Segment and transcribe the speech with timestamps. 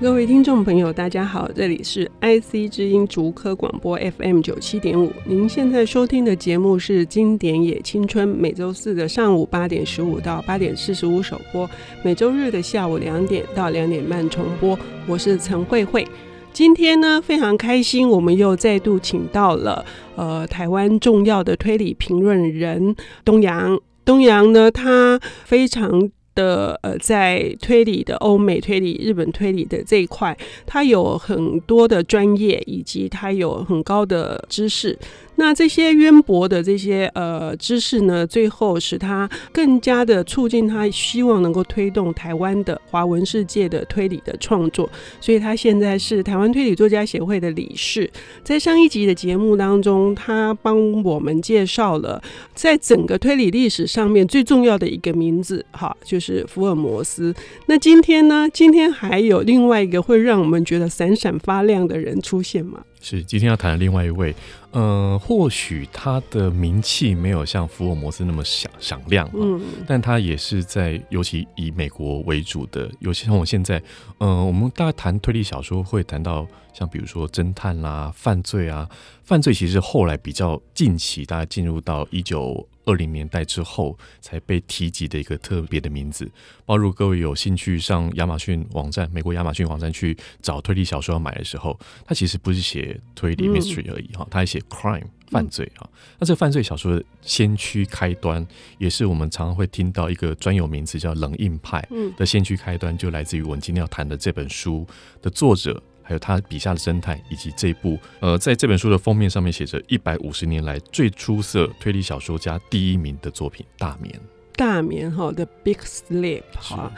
[0.00, 5.10] 各位听众朋友，大家好，这里是 IC 之音竹科广播 FM 九七点五。
[5.24, 11.68] 您现在收听的节目是《经典也青春》，每周四的上午八点十五到八点四十五首播，
[12.02, 14.76] 每周日的下午两点到两点半重播。
[15.06, 16.06] 我是陈慧慧。
[16.52, 19.84] 今天呢，非常开心，我们又再度请到了
[20.16, 23.78] 呃台湾重要的推理评论人东阳。
[24.04, 26.10] 东阳呢，他非常。
[26.34, 34.98] 的呃，在推理的欧美推理、日本推理的这一块，他有很多的专业，以及他有很高的知识。
[35.36, 44.88] 那这些渊博的这些呃知识呢，最后使他更加的促进他希望能够推动台湾的华文世界的推理的创作，
[45.20, 48.10] 所以他现在是台湾推理作家协会的理事。
[48.42, 52.22] 在上一集的节目当中，他帮我们介绍了
[52.54, 57.34] 在整个推理历史上面最重要的一个名字，哈，就是福尔摩斯。
[57.66, 62.80] 那今天呢，今天还有另外一个会让我们觉得闪闪发亮的人出现吗？
[63.04, 64.34] 是今天要谈的另外一位，
[64.72, 73.78] 嗯、呃，或许他的名气没有像福尔摩斯那么响响亮，嗯，但他也是在尤其以美国为主的，尤其像我现在，
[74.18, 78.88] 嗯、呃，我们大概谈推理小说会谈到像比如说侦探啦、啊、犯罪啊，
[79.22, 82.66] 犯罪其实后来比较近期，大家进入到一九。
[82.84, 86.30] 二零年代之后才被提及的一个特别的名字，
[86.64, 95.88] 包括各位有兴趣上亚马逊网站、美国亚马逊网站去找推理小说要买的时候，它其实不是写推理 mystery 而已哈，它还写 crime 犯罪哈。
[96.18, 98.46] 那这犯罪小说的先驱开端，
[98.78, 104.86] 也是我们常常会听到一个专有名词叫冷硬派的先驱开端，就来自于我们今天要谈的这本书
[105.22, 105.82] 的作者。
[106.04, 114.14] 还有他笔下的侦探，以及这部呃，在这本书的封面上面写着一百五十年来最出色推理小说家第一名的作品《大眠》。
[114.54, 116.92] 大眠哈的 Big Sleep 哈，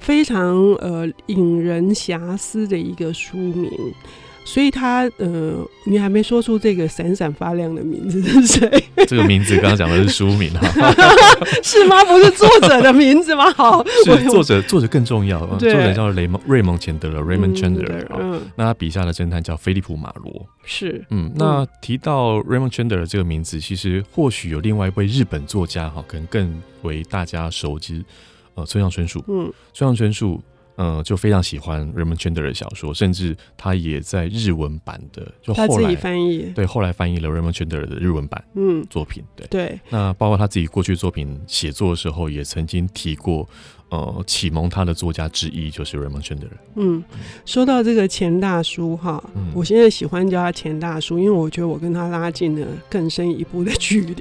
[0.00, 3.70] 非常呃引人遐思的一个书名。
[4.48, 8.84] 所以他呃，你还没说出这个闪闪发亮的名字是谁？
[9.06, 10.66] 这个名字刚刚讲的是书名哈，
[11.62, 12.02] 是吗？
[12.06, 13.50] 不是作者的名字吗？
[13.52, 15.44] 好， 是作者，作者更重要。
[15.58, 18.06] 作者叫雷蒙瑞蒙钱德勒 （Raymond Chandler）。
[18.18, 20.46] 嗯，那他笔下的侦探叫菲利普马罗。
[20.64, 28.02] 是，嗯，那提到 Raymond Chandler 这个名字，其实或许有另外一位日本作家哈，可能更为大家熟知。
[28.54, 29.22] 呃，村上春树。
[29.28, 30.42] 嗯，村上春树。
[30.78, 39.80] 嗯，就非常喜欢 Raymond Chandler 的小说，甚至他也在日文版的，就后来他自己翻译，对，后来翻译了 Raymond Chandler 的日文版，嗯，作品，对对。
[39.90, 43.46] 那包括他自己过去作品写作的时候，也曾经提过。
[43.90, 46.50] 呃，启蒙他的作家之一就是 Raymond Chandler。
[46.74, 47.02] 嗯，
[47.46, 54.14] 说到这个钱大叔哈，嗯、我现在喜欢叫他钱大叔，因为我觉得我跟他拉近了更深一步的距离。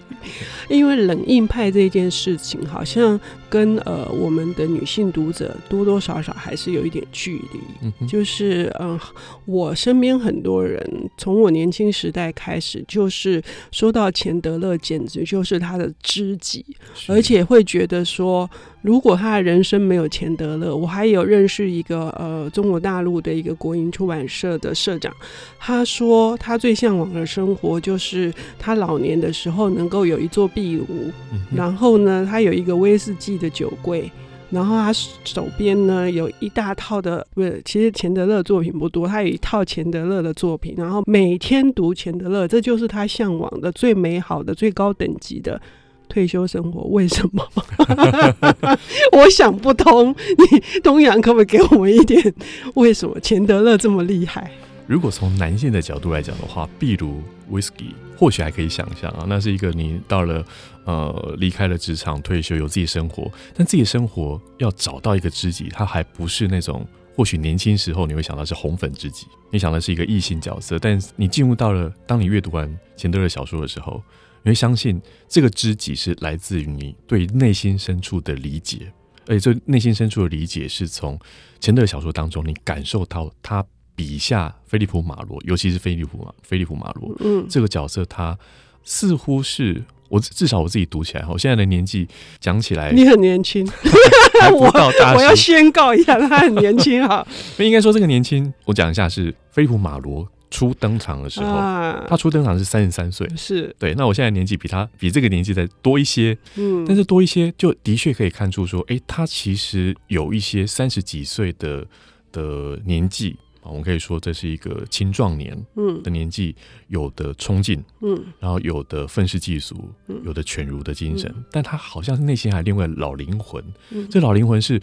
[0.69, 3.19] 因为冷硬派这件事情，好像
[3.49, 7.59] 跟呃我们的女性读者多多少少还是有一点距离。
[7.81, 8.99] 嗯哼，就是嗯、呃，
[9.45, 10.81] 我身边很多人
[11.17, 13.41] 从我年轻时代开始，就是
[13.71, 16.65] 说到钱德勒，简直就是他的知己，
[17.07, 18.49] 而且会觉得说。
[18.83, 25.13] 如果他的人生没有钱德勒，我还有认识一个呃中国大陆的一个国营出版社的社长，
[25.59, 30.85] 他说他最向往的生活就是他老年的时候能够有一座壁炉，
[31.33, 34.11] 嗯、然后呢，他有一个威士忌的酒柜，
[34.49, 45.61] 然后他手边呢有一大套的，不是，其实钱德勒作品不多，他有一套钱德勒的作品，然后每天读钱德勒，这就是他向往的最美好的、最高等级的。
[46.09, 47.45] 退休生活为什么？
[49.11, 50.15] 我想不通。
[50.37, 52.33] 你东阳可不可以给我们一点
[52.75, 54.49] 为什么钱德勒这么厉害？
[54.87, 57.21] 如果从男性的角度来讲的话，比如
[57.51, 60.41] whisky 或许还可以想象啊，那是一个你到了
[60.87, 66.83] 呃离开了职场退休有自己生活，但自己的生活要找到一个知己，他还不是那种
[67.15, 74.01] 或许年轻时候你会想到是红粉知己，你想的是一个异性角色，但你进入到了当你阅读完钱德勒小说的时候。
[74.43, 78.93] 你会相信这个知己是来自于你对内心深处的理解，
[79.25, 81.19] 而且这内心深处的理解是从
[81.59, 88.37] 钱德勒小说当中你感受到他笔下菲利普马罗，尤其是菲利普马菲利普马罗，嗯，这个角色他
[88.85, 92.07] 似乎是我至少我自己读起来，我现在的年纪
[92.39, 93.67] 讲起来，你很年轻，
[94.53, 94.71] 我
[95.15, 97.25] 我要宣告一下，他很年轻哈。
[97.57, 100.27] 那应该说这个年轻，我讲一下是菲利普马罗。
[100.49, 103.93] 初登场的时候，啊、他初登场是三十三岁，是对。
[103.95, 111.85] 那我现在年纪比他比这个年纪再多一些，嗯，但是多一些就的确可以看出说，哎、欸，他其实有一些三十几岁的
[112.31, 116.55] 的年纪啊，我们可以说这是一个青壮年，嗯的年纪，
[116.87, 119.89] 有的冲劲，嗯，然后有的愤世嫉俗，
[120.23, 124.81] 有的犬儒的精神，嗯、但他好像是内心还另外老灵魂，嗯、这老灵魂是。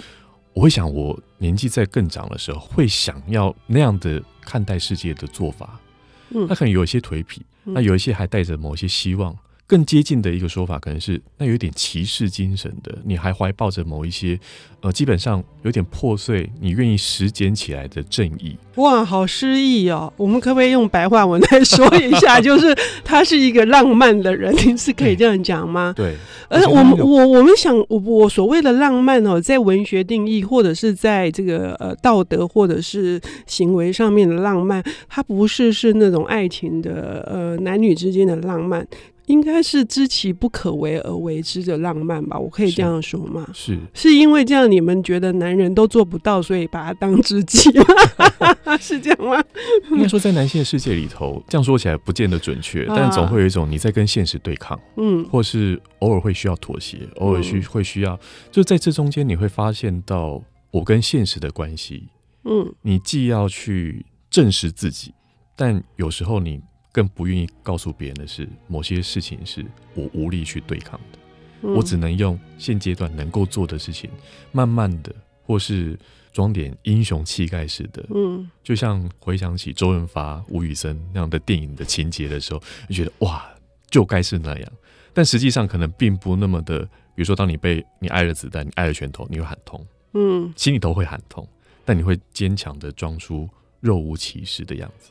[0.57, 5.81] 我会想，我年纪在更长的时候，会想要那样的看待世界的做法。
[6.31, 9.37] 嗯，他可能有一些颓皮，那有一些还带着某些希望。
[9.67, 14.39] 更接近的一个说法，可能是那有点骑士精神的，你还怀抱着某一些，
[14.81, 18.57] 呃，基本上有点破碎，你愿意拾捡起来的正义。
[18.75, 20.13] 哇，好诗意哦！
[20.19, 22.39] 我们可不可以用白话文来说一下？
[22.43, 25.95] 就是他是一个浪漫的人，你是可以这样讲吗？
[25.97, 26.15] 对。
[26.51, 38.87] 而我们我我们想，我我所谓的浪漫哦，在文学定义或者是在这个呃道德或者是行为上面的浪漫，它不是是那种爱情的呃男女之间的浪漫。
[39.27, 43.49] 应该是知其不可为而为之的浪漫吧，我可以这样说吗？
[43.55, 48.77] 是，是因为这样你们觉得男人都做不到，所以把它当知己吗？
[48.79, 49.43] 是这样吗？
[49.93, 58.19] 应该说，在男性的世界里头，这样说起来不见得准确，但总会有一种你在跟现实对抗，嗯，或是偶尔会需要妥协，偶尔需会需要，
[58.51, 62.09] 就在这中间你会发现到我跟现实的关系，
[62.45, 65.15] 嗯，你既要去证实自己，
[65.57, 66.61] 但有时候你。
[66.95, 71.19] 更不愿意告诉别人的是，某些事情是我无力去对抗的，
[71.63, 74.09] 嗯、我只能用现阶段能够做的事情，
[74.53, 75.13] 慢慢的，
[75.43, 75.99] 或是
[76.33, 83.45] 装点英雄气概似的，嗯，就像回想起周润发、吴宇森那样的电影的情节的时候，就觉得哇，
[83.91, 84.73] 就该是那样。
[85.13, 91.45] 但实际上可能并不那么的，比如说，当你被你挨了子弹，你挨了拳头，你会喊痛，嗯，心里头会喊痛，
[91.85, 93.49] 但你会坚强的装出
[93.81, 95.11] 若无其事的样子。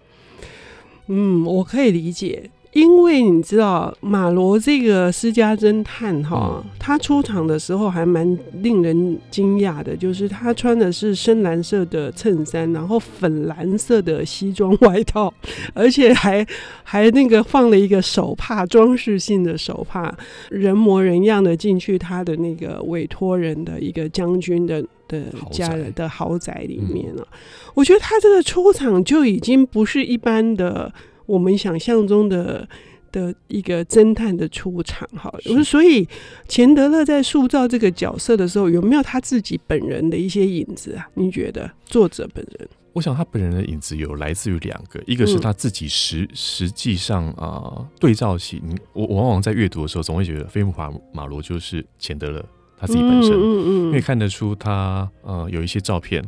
[1.07, 15.33] 嗯，我可以理解，因为你知道马罗这个私家侦探哈，他出场的时候还蛮令人惊讶的，就是他穿的是深蓝色的衬衫，然后粉蓝色的西装外套，
[15.73, 16.45] 而且还
[16.83, 20.13] 还那个放了一个手帕，装饰性的手帕，
[20.49, 24.83] 人模人样的进去他的那个委托人的一个将军的。
[25.09, 25.21] 的
[25.51, 27.27] 家人的豪宅里面了，
[27.75, 30.91] 我觉得他这个出场就已经不是一般的
[31.25, 32.67] 我们想象中的
[33.11, 35.33] 的一个侦探的出场哈。
[35.63, 36.07] 所以
[36.47, 41.07] 钱德勒在塑造这个角色的时候，有没有他自己本人的一些影子啊？
[41.13, 42.67] 你觉得作者本人？
[42.93, 48.61] 我想他本人的影子有来自于两个，一个是他自己实实际上啊、呃、对照起，
[48.93, 52.45] 我我往往在阅读的时候总会觉得菲姆华马罗就是钱德勒。
[52.77, 56.21] 他自己本身，嗯嗯嗯，因为看得出他呃有一些照片，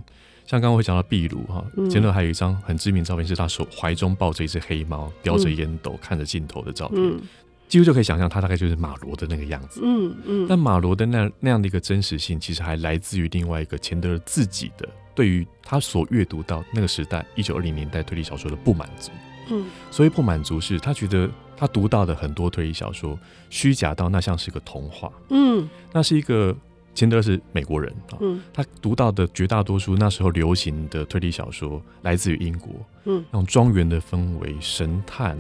[0.45, 7.19] 像刚刚我讲到壁炉哈，钱德勒还有一张很知名照片，是他手怀中抱着一只黑猫，叼着烟斗，看着镜头的照片，嗯、
[7.68, 9.81] 几乎就可以想象他大概就是马罗的那个样子。
[9.83, 10.45] 嗯嗯。
[10.47, 19.12] 但马罗的那那样的一个真实性，其实还来自于另外一个钱德勒自己的对于他所阅读到那个时代一九二零年代推理小说的不满足。
[19.50, 19.65] 嗯。
[19.89, 21.30] 所以不满足是他觉得。
[21.57, 23.18] 他读到的很多推理小说，
[23.50, 25.09] 虚假到那像是个童话。
[25.30, 26.53] 嗯，那是一个
[26.95, 28.18] 钱德勒是美国人啊。
[28.21, 32.74] 嗯，他读到的绝大多数那时候流行的推理小说来自于英国。
[33.03, 35.38] 嗯，那种庄园的氛围，神探。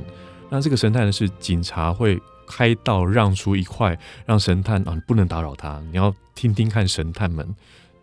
[0.49, 7.47] 那这个神探呢，是警察会开道让出一块，让神探啊，你不能打扰他，你要听听看神探们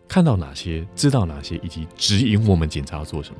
[0.07, 3.37] 看到哪些，知道哪些，以及指引我们警察要做什么。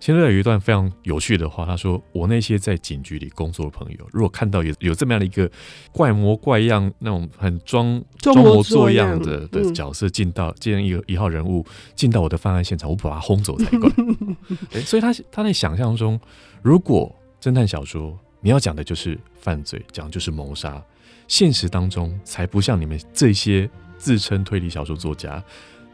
[0.00, 5.48] 钱德勒有一段非常有趣的话，他说：“我那些在警局里工作的朋友，如果看到有有这么样的一个
[5.92, 11.62] 怪模怪样、那种很装装模作样的的角色进到，这样一个一号人物
[11.94, 13.90] 进到我的犯案现场，我把他轰走才怪。
[14.72, 16.18] 欸”所以他他在想象中，
[16.62, 20.82] 如果侦探小说你要讲的就是犯罪，讲的就是谋杀，
[21.28, 25.44] 现实当中才不像你们这些自称推理小说作家，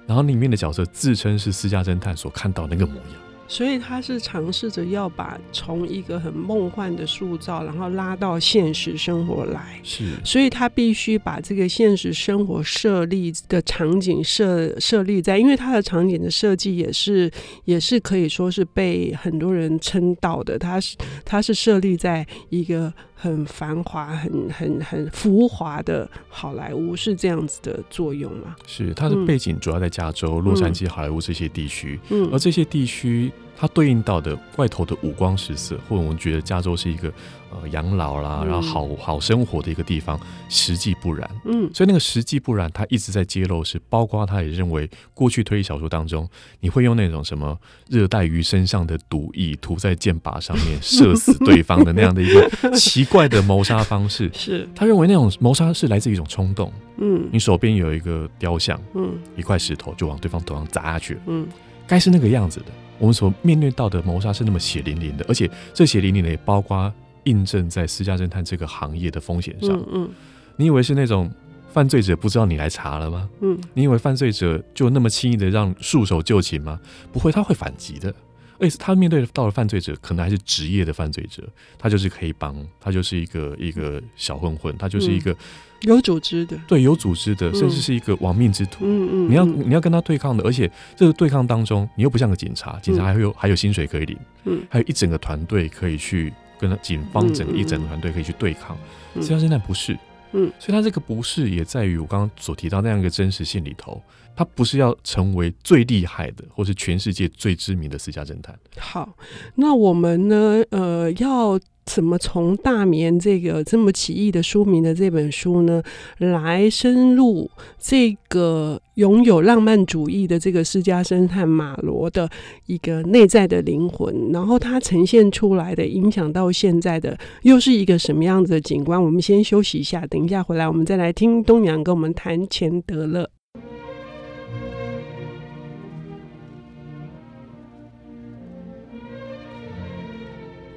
[0.06, 3.25] 然后里面的角色自称是私家侦探所看到那个模样。
[3.48, 9.80] 所以他是尝试着要把从一个很梦幻的塑造，然后拉到现实生活来。
[9.82, 17.30] 是，所以他必须把这个现实生活设立的场景设设立在，因为他的场景的设计也是
[17.64, 20.58] 也是可以说是被很多人称道的。
[20.58, 28.54] 他是他是设立在一个很繁华、很很很浮华的好莱坞，是这样子的作用吗？
[28.66, 33.32] 是，它的背景主要在加州、嗯、洛杉矶、好莱坞这些地区，嗯，而这些地区。
[33.58, 37.10] 它对应到的外头的五光十色，或者我们觉得加州是一个
[37.50, 41.28] 呃养老啦，然后好好生活的一个地方，实际不然。
[41.44, 46.28] 嗯，所以那个实际不然，他一直在揭露，是包括他也认为过去推理小说当中，
[46.60, 54.30] 你会用那种什么热带鱼身上的毒液涂在箭靶上面 射死对方的那样的一个奇怪的谋杀方式。
[54.34, 56.72] 是他认为那种谋杀是来自于一种冲动。
[56.98, 61.20] 嗯，你手边有一个雕像，嗯，一块石头就往对方头上砸下去了。
[61.26, 61.46] 嗯，
[61.86, 62.66] 该是那个样子的。
[62.98, 66.90] 我们所面对到的谋杀是那么血淋淋的，而且这血淋淋的也包括
[67.26, 69.76] 印证在私家侦探这个行业的风险上。
[69.76, 70.10] 嗯，嗯，
[70.56, 71.30] 你以为是那种
[71.72, 73.28] 犯罪者不知道你来查了吗？
[73.40, 76.80] 嗯，你以为犯罪者就那么轻易的让束手就擒吗？
[77.12, 78.12] 不会，他会反击的。
[78.58, 81.46] 而且他面对到了犯罪者，可能还是职业的犯罪者，
[81.78, 85.36] 他就是黑帮，他就是一个一个小混混，他就是一个、嗯、
[85.82, 88.86] 有组织的，对，有组织的，甚至是一个亡命之徒。
[88.86, 98.76] 嗯嗯，你要你要跟他对抗的，而且这个对抗当中，你又不像个警察，警察还有、嗯、还有薪水可以领，嗯，还有一整个团队可以去跟警方整个一整个团队可以去对抗。
[99.14, 99.96] 实际上现在不是。
[100.32, 104.02] 嗯，所以他这个不是也在于我刚刚所提到那样一个真实性里头，
[104.36, 108.56] 他不是要成为最厉害的，或是全世界最知名的私家侦探。
[108.76, 109.16] 好，
[109.54, 110.62] 那我们呢？
[110.70, 111.58] 呃，要。
[111.86, 115.80] 怎么从大眠这个这么奇异的书名的这本书呢，
[116.18, 122.28] 来深入这个拥有浪漫主义的这个私家侦探马罗的
[122.66, 129.00] 一个内在的灵魂，然后它呈现出来的影响到现在的又是一个什么样子的景观？
[129.00, 133.30] 我们先休息一下，等一下回来我们再来听东阳跟我们谈钱德勒。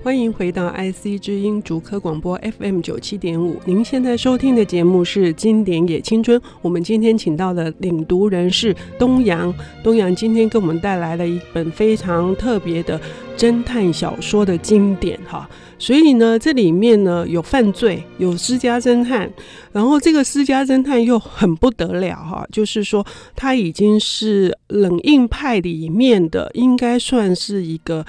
[0.01, 3.59] 欢迎回到 IC 之音竹科广播 FM 九七点五。
[3.65, 6.39] 您现在收听的节目是《经典也青春》。
[6.61, 9.53] 我们今天请到的领读人是东阳。
[9.83, 12.99] 东阳今天给我们带来了一本非常特别的
[13.37, 15.47] 侦探小说的经典哈。
[15.77, 19.29] 所以呢，这里面呢有犯罪，有私家侦探，
[19.73, 28.05] 然后这个私家侦探又很不得了哈，就是说他已经是冷硬派里面的，应该算是一个。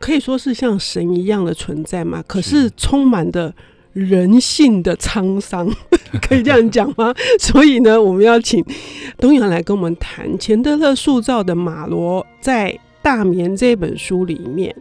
[0.00, 2.24] 可以说是像神一样的存在嘛？
[2.26, 3.54] 可是充满的
[3.92, 5.70] 人性的沧桑，
[6.26, 7.14] 可以这样讲吗？
[7.38, 8.64] 所以呢，我们要请
[9.18, 14.74] 东阳来跟我们谈钱德勒塑造的马罗，在《大眠》这本书里面，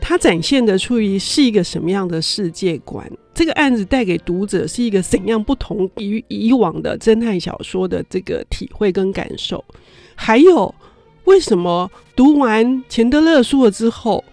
[0.00, 3.10] 他展现的出于是一个什么样的世界观？
[3.32, 9.64] 这个案子带给读者是一个怎样不同于以往的侦探小说的这个体会跟感受？
[10.14, 10.74] 还有，
[11.24, 14.24] 为什么读完钱德勒书了之后，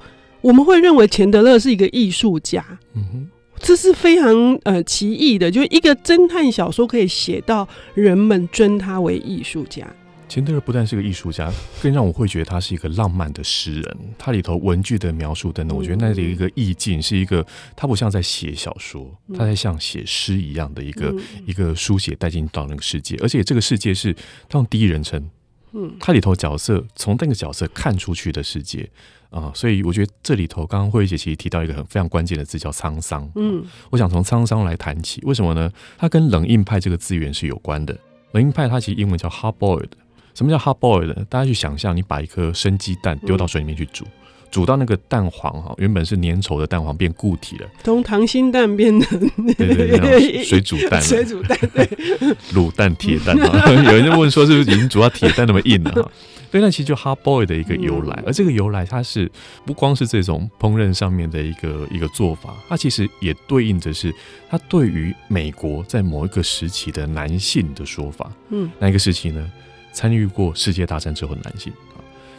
[0.45, 9.87] 我们会认为钱德勒是一个艺术家，嗯哼，这是非常呃奇异的，就一个侦探小说可以写到人们尊他为艺术家。
[10.29, 13.97] 钱德勒不但是个艺术家，更让我会觉得他是一个浪漫的诗人。
[14.19, 17.43] 他里头文具的描述等等，我觉得那里一个意境是一个，
[17.75, 21.11] 他不像在写小说，他在像写诗一样的一个
[21.47, 24.13] 一个书写带进到那个世界，而且这个世界是
[24.47, 25.27] 他用第一人称，
[25.73, 28.87] 嗯，他里头角色从那个角色看出去的世界。
[29.36, 33.30] 啊、嗯，所以我觉得这里头刚刚慧姐其实提到一个很非常关键的字，叫沧桑。
[33.36, 35.70] 嗯，我想从沧桑来谈起，为什么呢？
[35.98, 37.96] 它跟冷硬派这个资源是有关的。
[38.32, 39.92] 冷硬派它其实英文叫 hard boiled。
[40.34, 41.13] 什么叫 hard boiled？
[41.25, 44.06] 大家去想象，你把一颗生鸡蛋丢到水里面去煮。
[44.06, 44.10] 嗯
[44.55, 49.19] 煮到那个蛋黄哈，原本是粘稠的蛋黄变固体了，从溏心蛋变成
[49.57, 51.85] 对对对，水煮蛋，水煮蛋对，
[52.55, 56.09] 卤蛋铁蛋哈， 有人就问说是不是已经煮到铁蛋那么硬了哈？
[56.50, 59.29] 对，那其实就 hard boiled 的一个由来，而这个由来它是
[59.65, 64.15] 不光是这种烹饪上面的一个一个做法，它其实也对应着是
[64.50, 69.51] 它对于美国在某一个时期的男性的说法，嗯，哪一个时期呢？
[69.91, 71.74] 参与过世界大战之后的男性。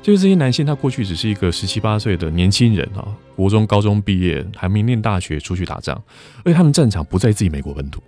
[0.07, 6.01] 就是这些男性，他过去只是一个十七八岁的年轻人啊，国中、高中毕业还没念大学，出去打仗，
[6.45, 8.01] 而且他们战场不在自己美国本土。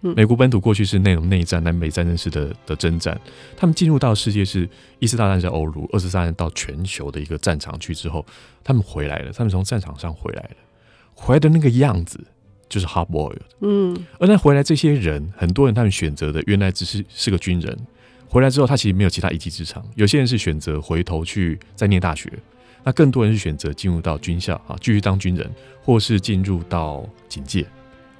[0.00, 3.16] 美国本土过去是那种内战、南北战争式的的征战，
[3.56, 4.68] 他们进入到世界是
[4.98, 8.26] 一次大战在欧陆，二次大战到全球的一个战场去之后，
[8.64, 10.56] 他们回来了，他们从战场上回来了，
[11.14, 12.18] 回来的那个样子
[12.68, 13.38] 就是 hard boiled。
[13.60, 17.78] 嗯，而那回来这些人，很多人他们选择的原来只是是个军人。
[18.28, 19.84] 回来之后，他其实没有其他一技之长。
[19.94, 22.32] 有些人是选择回头去再念大学，
[22.82, 25.50] 那更多人是选择进入到军校啊，继续当军人，
[25.82, 27.64] 或是进入到警界，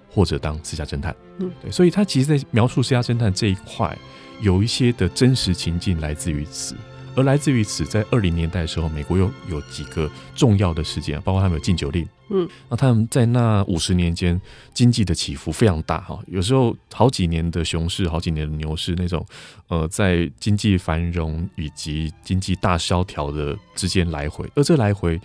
[0.08, 1.14] 或者当私家侦探。
[1.38, 3.96] 嗯，对，所以他其实，在描述私家侦探这一块，
[4.40, 6.76] 有一些的真实情境来自于此。
[7.16, 12.06] 而来自于此，在二零年代的时候，美国又有几个重要的事件，包括他们有禁酒令。
[12.30, 14.40] 嗯，那他们在那五十年间，
[14.72, 19.24] 经济的起伏非常大哈，有时候好几年的熊市，好几年的牛市那种，
[19.68, 24.50] 呃，在经济繁荣以及经济大萧条的之间来回。
[24.56, 25.20] 而这来回，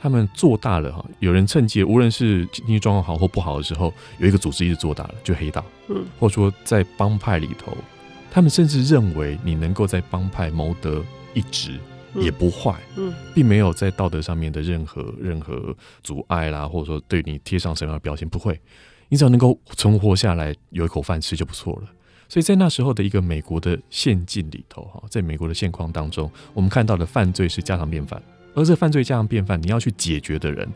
[0.00, 5.62] 他们做大了哈，有人趁机，无论是经济状况好或不好的时候，有一个组织一直做大了，就黑道。
[5.88, 7.76] 嗯，或者说在帮派里头，
[8.30, 11.04] 他们甚至认为你能够在帮派谋得。
[11.36, 11.78] 一直
[12.14, 18.58] 也不坏，嗯，并没有在道德上面的任何任何阻碍啦，或者说对你贴上什么样的标签，不会，
[19.10, 21.88] 你只要能够存活下来，有一口饭吃就不错了。
[22.26, 28.20] 所以在那时候的一个美国的现境里头，哈，在美国的现况当中，我们看到的犯罪是家常便饭，
[28.54, 30.66] 而这犯罪家常便饭，你要去解决的人，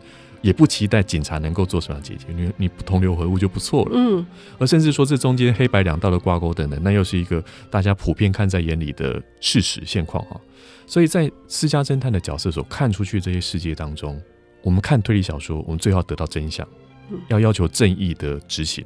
[0.43, 3.93] 也不期待警察能够做什么解决，你你不同流合污就不错了。
[3.95, 4.27] 嗯，
[4.59, 10.41] 而甚至说这中间黑白两道的挂钩等等，那又是一个大家普遍看在眼里的事实现况哈。
[10.87, 14.21] 所以在私家侦探的角色所看出去这些世界当中，
[14.63, 16.67] 我们看推理小说，我们最好得到真相，
[17.29, 18.85] 要要求正义的执行。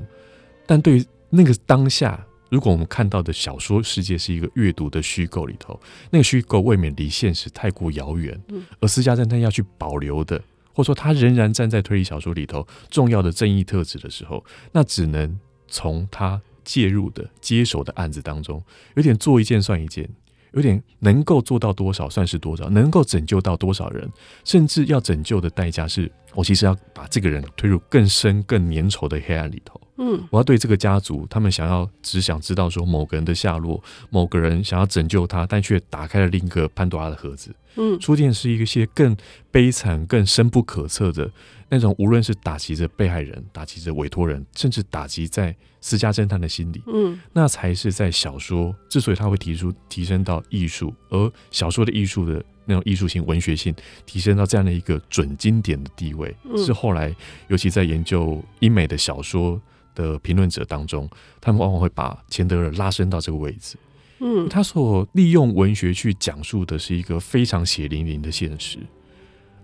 [0.67, 5.79] 但对于那个当下，如果我们看到的小说世界是一个阅读的虚构里头，
[6.11, 8.39] 那个虚构未免离现实太过遥远，
[8.81, 10.41] 而私家侦探要去保留的。
[10.75, 15.39] 或者说，他仍然站在推理小说里头重要的正义特质的时候，那只能
[15.69, 18.63] 从他介入的接手的案子当中，
[18.97, 20.09] 有点做一件算一件，
[20.55, 24.11] 有点能够做到多少算是多少，能够拯救到多少人，
[24.45, 29.81] 甚至要拯救的代价是，我其实要把这个人推入更深、更粘稠的黑暗里头。
[29.97, 37.55] 嗯，我要对这个家族，他们想要只想知道说某个人的下落，某个人想要拯救他，但却打开了另一个潘多拉的盒子。
[37.77, 39.17] 嗯，出现是一些更
[39.51, 41.31] 悲惨、更深不可测的
[41.75, 46.81] 那种，无论是打击着被害人、打击着委托人，甚至打击在私家侦探的心理。
[46.87, 53.75] 嗯，那才是在小说之所以他会提出提升到艺术，而小说的艺术的那种艺术性、文学性
[54.07, 57.15] 提升到这样的一个准经典的地位，是后来
[57.49, 59.61] 尤其在研究英美的小说
[59.95, 63.77] 的评论者当中，他们往往会把钱德勒拉升到这个位置。
[64.21, 68.79] 嗯，他所利用文学去讲述的是一个非常血淋淋的现实，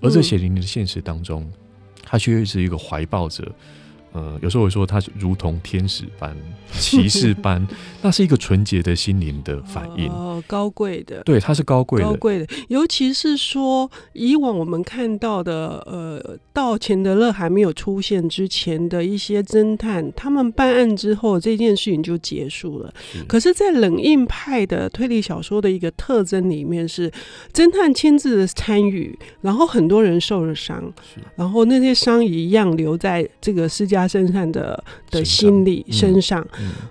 [0.00, 1.50] 而这血淋淋的现实当中，
[2.02, 3.50] 他却是一个怀抱着。
[4.12, 6.36] 呃，有时候会说他如同天使般、
[6.72, 7.66] 骑士般，
[8.02, 12.46] 那是一个纯洁的心灵的反应，哦，高贵的，对，他是高贵的，高贵的。
[12.68, 22.92] 尤其是说，以往我们看到的，呃，到钱德勒还没有出现之前的一些侦探，他们办案之后，这件事情就结束了。
[23.12, 27.10] 是，可是，在冷硬派的推理小说的一个特征里面，是
[27.52, 30.82] 侦探亲自的参与，然后很多人受了伤，
[31.14, 36.46] 是，然后那些伤一样留在这个私家身上的的心理身上，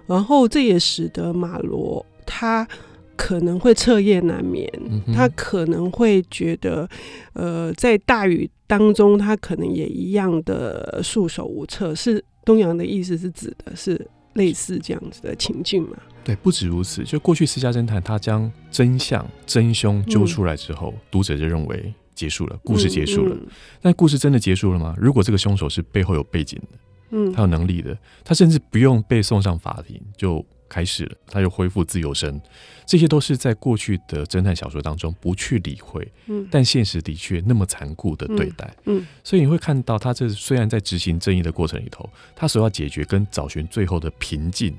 [0.07, 2.67] 然后这也使得马罗他
[3.15, 6.87] 可能会彻夜难眠，嗯、他可能会觉得，
[7.33, 11.93] 呃，在大雨当中，他可能也一样的束手无策。
[11.93, 15.97] 是东阳的意思是指的是类似这样子的情境吗？
[16.23, 17.03] 对，不止如此。
[17.03, 23.35] 就过去私家侦探他将真相真凶揪出来之后，嗯、读者就认为结束了，故事结束了。
[23.81, 24.95] 但故事真的结束了吗？
[24.97, 26.77] 如果这个凶手是背后有背景的？
[27.11, 32.39] 嗯，他有能力的，他甚至不用被送上法庭就开始了，他就恢复自由身，
[32.85, 44.77] 这些都是在过去的侦探小说当中不去理会，嗯，但现实的确那么残酷的对待，嗯，嗯，所以你会看到他这虽然在执行正义的过程里头，他所要解决跟找寻最后的平静，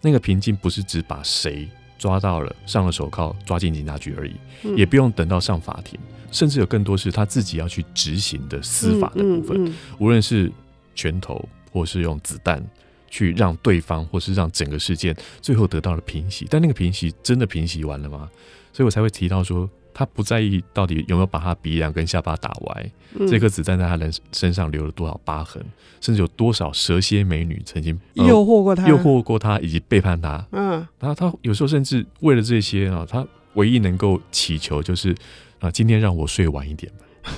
[0.00, 5.96] 那个平静不是只把谁抓到了上了手铐抓进警察局而已，嗯，也不用等到上法庭，
[6.32, 10.50] 甚至有更多是他自己要去执行的司法的部分，嗯嗯嗯，无论是
[10.96, 11.48] 拳头。
[11.70, 12.64] 或是用子弹
[13.08, 18.30] 去让对方，或是让整个事件最后得到了平息，但那个平息真的平息完了吗？
[18.72, 25.60] 所以我才会提到说，他不在意到底有没有把他鼻梁跟下巴打歪，嗯、这颗子弹在他人身上留了多少疤痕，
[26.00, 30.46] 甚至有多少蛇蝎美女曾经诱惑过他，诱惑过他以及背叛他。
[30.52, 35.12] 嗯，然后他有时候甚至为了这些啊，他唯一能够祈求就是
[35.58, 37.32] 啊，今天让我睡晚一点吧。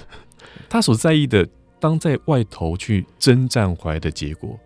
[0.69, 1.49] 他所在意的。
[1.83, 4.57] 当在外头去征战回来的结果，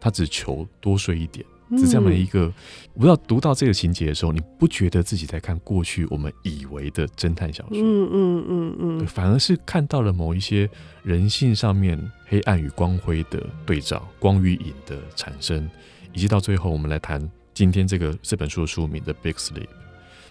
[0.00, 1.44] 他只求多睡一点，
[1.76, 2.46] 是这样的一个。
[2.46, 2.54] 嗯、
[2.94, 7.76] 我不知道读到这个情节的时候，你不觉得自己在看过去我们以为的侦探小说？
[7.76, 10.70] 嗯嗯嗯嗯，反而是看到了某一些
[11.02, 15.68] 人性上面黑暗与光辉的对照，光与影的产生，
[16.12, 19.66] 以及到最后，我们来谈今天这个这本书的书名《The Big Sleep》。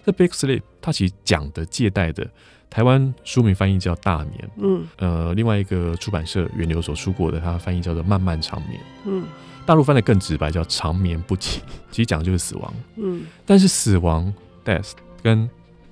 [0.04, 2.26] The Big Sleep，它其实讲的借代的。
[2.72, 9.24] 台湾书名翻译叫《大眠》，嗯，呃，另外一个出版社远流所出过的，它翻译叫做《漫漫长眠》，嗯，
[9.66, 11.60] 大陆翻的更直白，叫《长眠不起》，
[11.92, 14.32] 其实讲的就是死亡，嗯，但是死亡
[14.64, 15.46] （death） 跟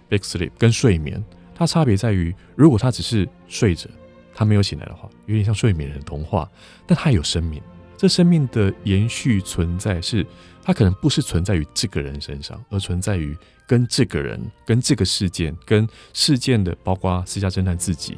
[0.09, 1.23] big sleep 跟睡眠，
[1.55, 3.87] 它差别在于，如果他只是睡着，
[4.35, 6.49] 他没有醒来的话，有点像睡美人的童话，
[6.87, 7.61] 但他有生命，
[8.01, 10.27] 这生命的延续存在是，
[10.65, 13.37] 它可能不是存在于这个人身上，而存在于。
[13.67, 18.17] 跟这个人、跟这个事件、跟事件的，包括私家侦探自己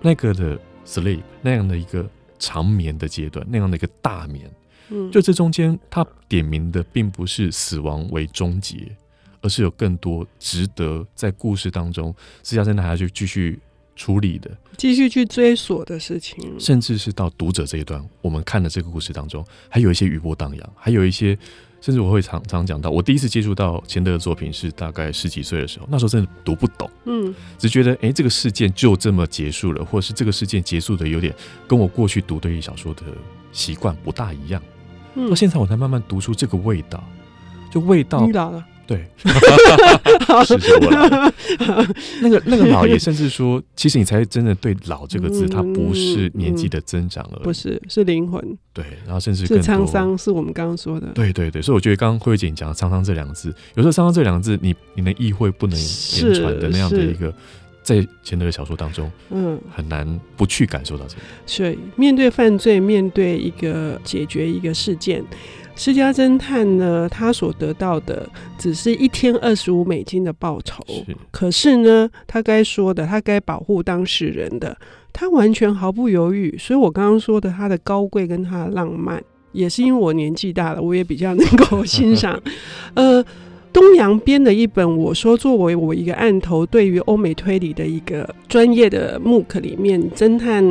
[0.00, 4.48] 那个的 sleep 那样的一个长眠的阶段，那样的一个大眠，
[4.90, 8.94] 嗯，就这中间，他点名的并不是死亡为终结，
[9.40, 12.14] 而是有更多值得在故事当中
[12.44, 13.58] 私家侦探还要去继续
[14.02, 21.38] 处理的、继续去追索的事情，甚至是到读者这一段，我们看的这个故事当中，还有一些余波荡漾，还有一些。
[21.80, 31.34] 甚至我会常常讲到，我第一次接触到钱德的作品是大概十几岁的时候，那时候真的读不懂，嗯，只觉得哎、欸，这个事件就这么结束了，或者是这个事件结束的有点
[31.66, 33.02] 跟我过去读推理小说的
[33.50, 34.62] 习惯不大一样。
[35.16, 37.02] 嗯、到现在我才慢慢读出这个味道，
[37.72, 38.28] 就味道。
[38.92, 39.06] 对，
[40.44, 41.08] 是是我老，
[42.20, 48.38] 那个那个老爷甚至说，其实你才真的对“老”这个字，它不是年纪的增长而已，不是，是灵魂。
[48.74, 51.06] 对，然后甚至是沧桑，是我们刚刚说的。
[51.14, 57.32] 对对对，所以我觉得刚刚慧慧姐你讲的“沧桑”这两个字，有时候“沧桑”这两个字，你你能意会不能言传的那样的一个，
[57.82, 61.22] 在钱德的小说当中，嗯，很难不去感受到这个。
[61.46, 65.24] 所以面对犯罪，面对一个解决一个事件。
[65.74, 70.82] 私家侦探呢，他所得到的只是一天二十五美金的报酬。
[70.86, 71.04] 是。
[71.30, 74.76] 可是呢，他该说的，他该保护当事人的，
[75.12, 76.56] 他完全毫不犹豫。
[76.58, 82.40] 所以我刚刚说的，他的高贵跟他的浪漫，也是因为我年纪大了，我也比较能够欣赏。
[82.94, 83.24] 呃。
[83.72, 90.62] 东洋编的一本，我说作为我一个案头，对于欧美推理的一个专业的 MOOC 里面，侦探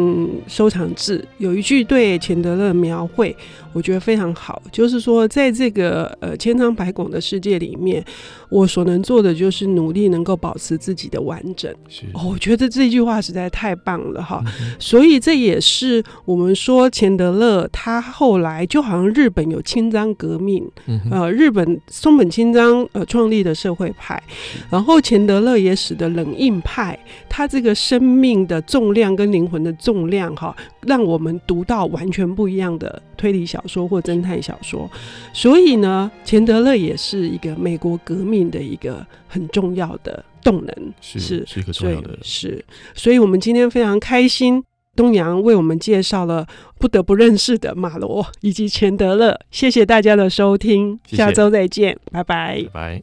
[0.47, 3.35] 收藏志有一句对钱德勒描绘，
[3.73, 8.05] 我觉得非常好，就是说在这个呃千疮百孔的世界里面，
[8.49, 11.73] 我所能做的就是努力能够保持自己的完整。
[12.13, 22.87] 我觉得这句话实在太棒了哈，嗯、所以这也是我们说钱德勒他后来就好像日本有清张革命，嗯、呃，日本松本清张。
[22.93, 24.21] 呃，创立的社会派，
[24.69, 26.97] 然后钱德勒也使得冷硬派，
[27.29, 34.89] 他这个生命的重量跟灵魂的重量，哈，让我们读到完全不一样的推理小说或侦探小说。
[35.31, 42.65] 所以呢，钱德勒也是一个美国革命的一个很重要的动能，是是，是一个重要的人，是。
[42.93, 44.61] 所以我们今天非常开心，
[45.01, 46.45] 东阳为我们介绍了
[46.77, 52.99] 不得不认识的马罗以及钱德勒，谢谢大家的收听，谢谢，下周再见，拜拜，拜拜。